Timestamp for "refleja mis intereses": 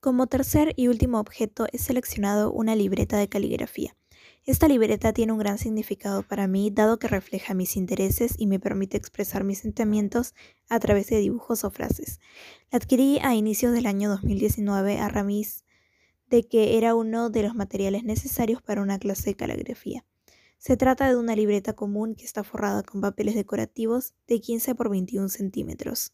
7.08-8.36